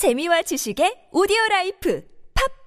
재미와 0.00 0.40
지식의 0.40 1.10
오디오 1.12 1.36
라이프 1.50 2.00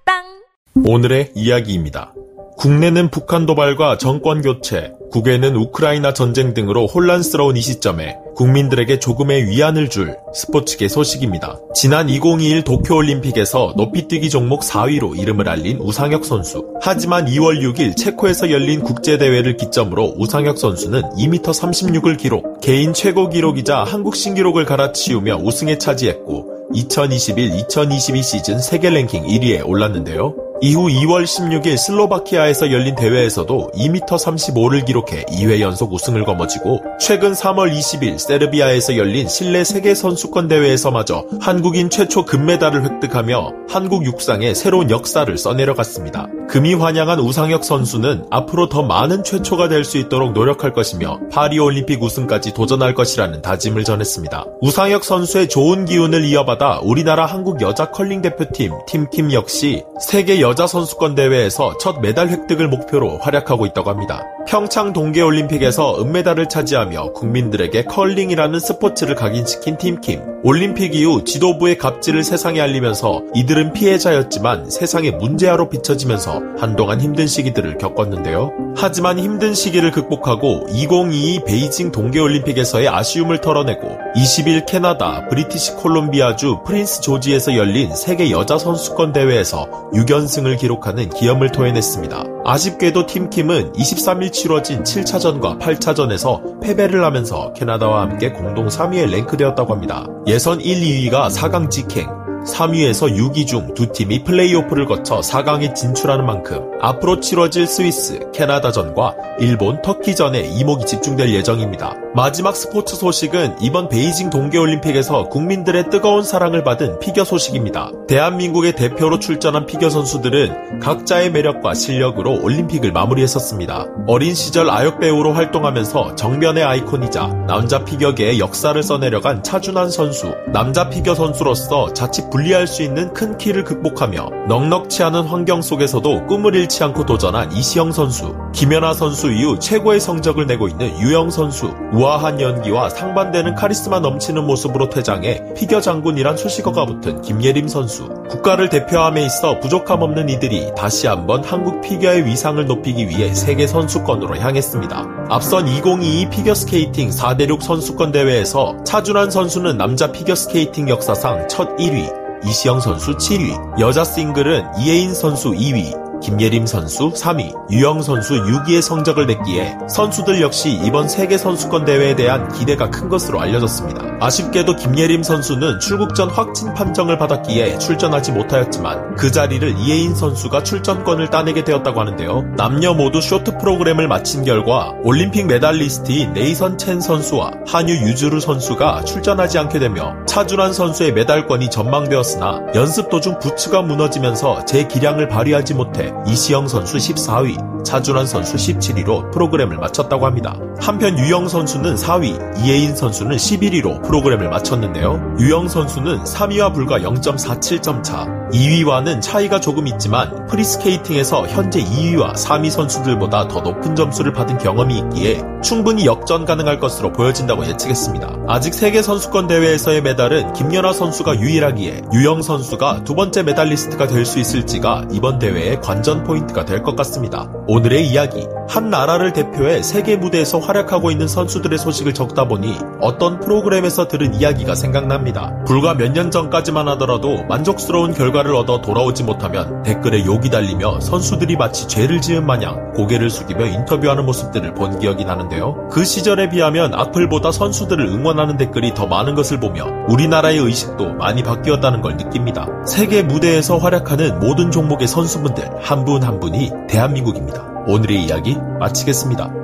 팟빵 0.04 0.86
오늘의 0.86 1.32
이야기입니다. 1.34 2.14
국내는 2.56 3.10
북한 3.10 3.44
도발과 3.44 3.98
정권 3.98 4.40
교체, 4.40 4.92
국외는 5.10 5.56
우크라이나 5.56 6.14
전쟁 6.14 6.54
등으로 6.54 6.86
혼란스러운 6.86 7.56
이 7.56 7.60
시점에 7.60 8.18
국민들에게 8.36 9.00
조금의 9.00 9.48
위안을 9.48 9.90
줄 9.90 10.16
스포츠계 10.32 10.86
소식입니다. 10.86 11.58
지난 11.74 12.08
2021 12.08 12.62
도쿄올림픽에서 12.62 13.74
높이뛰기 13.76 14.30
종목 14.30 14.60
4위로 14.60 15.18
이름을 15.18 15.48
알린 15.48 15.78
우상혁 15.80 16.24
선수. 16.24 16.64
하지만 16.80 17.26
2월 17.26 17.60
6일 17.60 17.96
체코에서 17.96 18.52
열린 18.52 18.80
국제대회를 18.80 19.56
기점으로 19.56 20.14
우상혁 20.18 20.56
선수는 20.56 21.02
2m 21.18 21.42
36을 21.42 22.16
기록, 22.16 22.60
개인 22.60 22.92
최고 22.92 23.28
기록이자 23.28 23.82
한국 23.82 24.14
신기록을 24.14 24.66
갈아치우며 24.66 25.38
우승을 25.38 25.78
차지했고 25.78 26.53
2021-2022 26.72 28.22
시즌 28.22 28.58
세계 28.58 28.90
랭킹 28.90 29.24
1위에 29.24 29.66
올랐는데요. 29.66 30.43
이후 30.60 30.88
2월 30.88 31.24
16일 31.24 31.76
슬로바키아에서 31.76 32.70
열린 32.72 32.94
대회에서도 32.94 33.72
2m 33.74 34.06
35를 34.06 34.84
기록해 34.86 35.24
2회 35.24 35.60
연속 35.60 35.92
우승을 35.92 36.24
거머쥐고 36.24 36.80
최근 37.00 37.32
3월 37.32 37.72
20일 37.76 38.18
세르비아에서 38.18 38.96
열린 38.96 39.28
실내 39.28 39.64
세계 39.64 39.94
선수권 39.94 40.48
대회에서마저 40.48 41.24
한국인 41.40 41.90
최초 41.90 42.24
금메달을 42.24 42.84
획득하며 42.84 43.52
한국 43.68 44.06
육상의 44.06 44.54
새로운 44.54 44.90
역사를 44.90 45.36
써내려갔습니다. 45.36 46.28
금의환향한 46.48 47.20
우상혁 47.20 47.64
선수는 47.64 48.26
앞으로 48.30 48.68
더 48.68 48.82
많은 48.82 49.24
최초가 49.24 49.68
될 49.68 49.84
수 49.84 49.98
있도록 49.98 50.32
노력할 50.32 50.72
것이며 50.72 51.20
파리 51.30 51.58
올림픽 51.58 52.02
우승까지 52.02 52.54
도전할 52.54 52.94
것이라는 52.94 53.42
다짐을 53.42 53.84
전했습니다. 53.84 54.46
우상혁 54.62 55.04
선수의 55.04 55.48
좋은 55.48 55.84
기운을 55.84 56.24
이어받아 56.24 56.80
우리나라 56.82 57.26
한국 57.26 57.60
여자 57.60 57.90
컬링 57.90 58.22
대표팀 58.22 58.72
팀킴 58.86 59.32
역시 59.32 59.84
세계 60.00 60.40
여자 60.44 60.66
선수권 60.66 61.14
대회에서 61.14 61.78
첫 61.78 62.00
메달 62.02 62.28
획득을 62.28 62.68
목표로 62.68 63.16
활약하고 63.16 63.64
있다고 63.64 63.88
합니다. 63.88 64.26
평창 64.46 64.92
동계올림픽에서 64.92 66.02
은메달을 66.02 66.50
차지하며 66.50 67.12
국민들에게 67.12 67.84
컬링이라는 67.84 68.60
스포츠를 68.60 69.14
각인시킨 69.14 69.78
팀킴. 69.78 70.33
올림픽 70.46 70.94
이후 70.94 71.24
지도부의 71.24 71.78
갑질을 71.78 72.22
세상에 72.22 72.60
알리면서 72.60 73.22
이들은 73.34 73.72
피해자였지만 73.72 74.68
세상의 74.68 75.12
문제아로 75.12 75.70
비춰지면서 75.70 76.42
한동안 76.58 77.00
힘든 77.00 77.26
시기들을 77.26 77.78
겪었는데요. 77.78 78.52
하지만 78.76 79.18
힘든 79.18 79.54
시기를 79.54 79.90
극복하고 79.90 80.66
2022 80.68 81.44
베이징 81.46 81.92
동계올림픽에서의 81.92 82.88
아쉬움을 82.88 83.40
털어내고 83.40 83.98
20일 84.16 84.66
캐나다 84.66 85.26
브리티시 85.30 85.76
콜롬비아주 85.76 86.58
프린스 86.66 87.00
조지에서 87.00 87.56
열린 87.56 87.96
세계 87.96 88.30
여자 88.30 88.58
선수권 88.58 89.14
대회에서 89.14 89.90
6연승을 89.94 90.58
기록하는 90.58 91.08
기염을 91.08 91.52
토해냈습니다. 91.52 92.33
아쉽게도 92.44 93.06
팀킴은 93.06 93.72
23일 93.72 94.32
치러진 94.32 94.82
7차전과 94.82 95.58
8차전에서 95.58 96.60
패배를 96.60 97.02
하면서 97.04 97.52
캐나다와 97.54 98.02
함께 98.02 98.30
공동 98.32 98.66
3위에 98.66 99.10
랭크되었다고 99.10 99.72
합니다. 99.72 100.06
예선 100.26 100.60
1, 100.60 101.10
2위가 101.10 101.30
4강 101.30 101.70
직행, 101.70 102.06
3위에서 102.44 103.16
6위 103.16 103.46
중 103.46 103.74
두 103.74 103.90
팀이 103.90 104.24
플레이오프를 104.24 104.86
거쳐 104.86 105.20
4강에 105.20 105.74
진출하는 105.74 106.24
만큼 106.26 106.70
앞으로 106.80 107.20
치러질 107.20 107.66
스위스, 107.66 108.30
캐나다전과 108.32 109.16
일본, 109.40 109.80
터키전에 109.82 110.40
이목이 110.40 110.86
집중될 110.86 111.30
예정입니다. 111.30 111.94
마지막 112.14 112.54
스포츠 112.54 112.94
소식은 112.94 113.56
이번 113.60 113.88
베이징 113.88 114.30
동계올림픽에서 114.30 115.28
국민들의 115.28 115.90
뜨거운 115.90 116.22
사랑을 116.22 116.62
받은 116.62 117.00
피겨 117.00 117.24
소식입니다. 117.24 117.90
대한민국의 118.06 118.76
대표로 118.76 119.18
출전한 119.18 119.66
피겨 119.66 119.90
선수들은 119.90 120.78
각자의 120.80 121.32
매력과 121.32 121.74
실력으로 121.74 122.40
올림픽을 122.42 122.92
마무리했었습니다. 122.92 123.86
어린 124.06 124.34
시절 124.34 124.70
아역 124.70 125.00
배우로 125.00 125.32
활동하면서 125.32 126.14
정변의 126.14 126.62
아이콘이자 126.62 127.26
남자 127.48 127.84
피겨계의 127.84 128.38
역사를 128.38 128.80
써내려간 128.80 129.42
차준환 129.42 129.90
선수, 129.90 130.32
남자 130.52 130.88
피겨 130.88 131.14
선수로서 131.16 131.92
자칫 131.94 132.30
불리할 132.34 132.66
수 132.66 132.82
있는 132.82 133.14
큰 133.14 133.38
키를 133.38 133.62
극복하며 133.62 134.28
넉넉치 134.48 135.04
않은 135.04 135.22
환경 135.22 135.62
속에서도 135.62 136.26
꿈을 136.26 136.56
잃지 136.56 136.82
않고 136.82 137.06
도전한 137.06 137.52
이시형 137.52 137.92
선수, 137.92 138.34
김연아 138.52 138.92
선수 138.92 139.30
이후 139.30 139.56
최고의 139.60 140.00
성적을 140.00 140.48
내고 140.48 140.66
있는 140.66 140.98
유영 140.98 141.30
선수, 141.30 141.72
우아한 141.92 142.40
연기와 142.40 142.90
상반되는 142.90 143.54
카리스마 143.54 144.00
넘치는 144.00 144.44
모습으로 144.44 144.88
퇴장해 144.88 145.54
피겨 145.54 145.80
장군이란 145.80 146.36
수식어가 146.36 146.86
붙은 146.86 147.22
김예림 147.22 147.68
선수, 147.68 148.08
국가를 148.28 148.68
대표함에 148.68 149.24
있어 149.24 149.60
부족함 149.60 150.02
없는 150.02 150.28
이들이 150.28 150.72
다시 150.76 151.06
한번 151.06 151.44
한국 151.44 151.82
피겨의 151.82 152.26
위상을 152.26 152.66
높이기 152.66 153.08
위해 153.08 153.32
세계 153.32 153.68
선수권으로 153.68 154.38
향했습니다. 154.38 155.26
앞선 155.30 155.68
2022 155.68 156.30
피겨스케이팅 156.30 157.10
4대륙 157.10 157.62
선수권 157.62 158.10
대회에서 158.10 158.82
차준환 158.82 159.30
선수는 159.30 159.78
남자 159.78 160.10
피겨스케이팅 160.10 160.88
역사상 160.88 161.46
첫 161.48 161.76
1위, 161.76 162.23
이시형 162.44 162.80
선수 162.80 163.12
7위, 163.12 163.80
여자 163.80 164.04
싱글은 164.04 164.78
이해인 164.78 165.14
선수 165.14 165.52
2위, 165.52 166.03
김예림 166.24 166.64
선수 166.64 167.12
3위, 167.12 167.52
유영 167.70 168.00
선수 168.00 168.32
6위의 168.32 168.80
성적을 168.80 169.26
냈기에 169.26 169.76
선수들 169.90 170.40
역시 170.40 170.72
이번 170.72 171.06
세계 171.06 171.36
선수권 171.36 171.84
대회에 171.84 172.16
대한 172.16 172.50
기대가 172.50 172.88
큰 172.88 173.10
것으로 173.10 173.42
알려졌습니다. 173.42 174.02
아쉽게도 174.20 174.76
김예림 174.76 175.22
선수는 175.22 175.80
출국 175.80 176.14
전 176.14 176.30
확진 176.30 176.72
판정을 176.72 177.18
받았기에 177.18 177.76
출전하지 177.76 178.32
못하였지만 178.32 179.16
그 179.16 179.30
자리를 179.30 179.76
이해인 179.76 180.14
선수가 180.14 180.62
출전권을 180.62 181.28
따내게 181.28 181.62
되었다고 181.62 182.00
하는데요. 182.00 182.54
남녀 182.56 182.94
모두 182.94 183.20
쇼트 183.20 183.58
프로그램을 183.58 184.08
마친 184.08 184.44
결과 184.44 184.94
올림픽 185.02 185.46
메달리스트인 185.46 186.32
네이선 186.32 186.78
첸 186.78 187.02
선수와 187.02 187.50
하뉴 187.66 187.92
유즈루 187.92 188.40
선수가 188.40 189.04
출전하지 189.04 189.58
않게 189.58 189.78
되며 189.78 190.14
차준환 190.24 190.72
선수의 190.72 191.12
메달권이 191.12 191.68
전망되었으나 191.68 192.62
연습 192.74 193.10
도중 193.10 193.40
부츠가 193.40 193.82
무너지면서 193.82 194.64
제 194.64 194.88
기량을 194.88 195.28
발휘하지 195.28 195.74
못해 195.74 196.13
이시형 196.26 196.68
선수 196.68 196.96
14위, 196.96 197.84
차준환 197.84 198.26
선수 198.26 198.56
17위로 198.56 199.30
프로그램을 199.30 199.76
마쳤다고 199.76 200.26
합니다. 200.26 200.56
한편 200.80 201.18
유영 201.18 201.48
선수는 201.48 201.94
4위, 201.94 202.58
이해인 202.58 202.96
선수는 202.96 203.36
11위로 203.36 204.02
프로그램을 204.02 204.48
마쳤는데요. 204.48 205.36
유영 205.38 205.68
선수는 205.68 206.24
3위와 206.24 206.72
불과 206.72 206.98
0.47점 206.98 208.02
차, 208.02 208.26
2위와는 208.54 209.20
차이가 209.20 209.58
조금 209.60 209.88
있지만 209.88 210.46
프리스케이팅에서 210.46 211.46
현재 211.48 211.80
2위와 211.82 212.34
3위 212.34 212.70
선수들보다 212.70 213.48
더 213.48 213.60
높은 213.60 213.96
점수를 213.96 214.32
받은 214.32 214.58
경험이 214.58 214.98
있기에 214.98 215.42
충분히 215.62 216.06
역전 216.06 216.44
가능할 216.44 216.78
것으로 216.78 217.12
보여진다고 217.12 217.66
예측했습니다. 217.66 218.44
아직 218.46 218.74
세계 218.74 219.02
선수권 219.02 219.48
대회에서의 219.48 220.02
메달은 220.02 220.52
김연아 220.52 220.92
선수가 220.92 221.40
유일하기에 221.40 222.02
유영 222.12 222.42
선수가 222.42 223.04
두 223.04 223.14
번째 223.14 223.42
메달리스트가 223.42 224.06
될 224.06 224.24
수 224.24 224.38
있을지가 224.38 225.04
이번 225.12 225.38
대회의 225.38 225.78
관전 225.82 226.24
포인트가 226.24 226.64
될 226.64 226.82
것 226.82 226.96
같습니다. 226.96 227.46
오늘의 227.66 228.06
이야기 228.08 228.46
한 228.68 228.88
나라를 228.88 229.32
대표해 229.34 229.82
세계 229.82 230.16
무대에서 230.16 230.58
활약하고 230.60 231.10
있는 231.10 231.28
선수들의 231.28 231.78
소식을 231.78 232.14
적다 232.14 232.46
보니 232.48 232.78
어떤 233.00 233.40
프로그램에서 233.40 234.06
들은 234.08 234.34
이야기가 234.34 234.74
생각납니다. 234.74 235.52
불과 235.66 235.94
몇 235.94 236.14
년 236.14 236.30
전까지만 236.30 236.86
하더라도 236.90 237.42
만족스러운 237.48 238.14
결과 238.14 238.43
를 238.44 238.56
얻어 238.56 238.82
돌아오지 238.82 239.22
못하면 239.22 239.82
댓글에 239.84 240.26
욕이 240.26 240.50
달리며 240.50 241.00
선수들이 241.00 241.56
마치 241.56 241.88
죄를 241.88 242.20
지은 242.20 242.44
마냥 242.44 242.92
고개를 242.92 243.30
숙이며 243.30 243.64
인터뷰하는 243.64 244.26
모습들을 244.26 244.74
본 244.74 244.98
기억이 244.98 245.24
나는데요. 245.24 245.88
그 245.90 246.04
시절에 246.04 246.50
비하면 246.50 246.92
악플보다 246.92 247.52
선수들을 247.52 248.04
응원하는 248.04 248.58
댓글이 248.58 248.92
더 248.92 249.06
많은 249.06 249.34
것을 249.34 249.60
보며 249.60 249.86
우리나라의 250.08 250.58
의식도 250.58 251.14
많이 251.14 251.42
바뀌었다는 251.42 252.02
걸 252.02 252.18
느낍니다. 252.18 252.68
세계 252.86 253.22
무대에서 253.22 253.78
활약하는 253.78 254.40
모든 254.40 254.70
종목의 254.70 255.08
선수분들 255.08 255.70
한 255.80 256.04
분한 256.04 256.34
한 256.34 256.40
분이 256.40 256.70
대한민국입니다. 256.88 257.62
오늘의 257.86 258.24
이야기 258.24 258.56
마치겠습니다. 258.80 259.63